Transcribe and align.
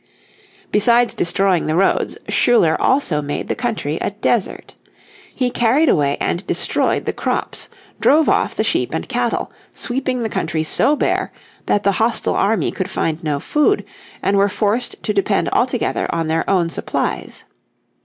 Besides 0.71 1.13
destroying 1.13 1.67
the 1.67 1.75
roads 1.75 2.17
Schuyler 2.27 2.75
also 2.81 3.21
made 3.21 3.49
the 3.49 3.55
country 3.55 3.97
a 4.01 4.09
desert. 4.09 4.73
He 5.35 5.51
carried 5.51 5.89
away 5.89 6.17
and 6.19 6.43
destroyed 6.47 7.05
the 7.05 7.13
crops, 7.13 7.69
drove 7.99 8.27
off 8.27 8.55
the 8.55 8.63
sheep 8.63 8.95
and 8.95 9.07
cattle, 9.07 9.51
sweeping 9.75 10.23
the 10.23 10.27
country 10.27 10.63
so 10.63 10.95
bare 10.95 11.31
that 11.67 11.83
the 11.83 11.91
hostile 12.01 12.33
army 12.33 12.71
could 12.71 12.89
find 12.89 13.23
no 13.23 13.39
food, 13.39 13.85
and 14.23 14.37
were 14.37 14.49
forced 14.49 14.95
to 15.03 15.13
depend 15.13 15.49
altogether 15.49 16.07
on 16.11 16.29
their 16.29 16.49
own 16.49 16.69
supplies. 16.69 17.43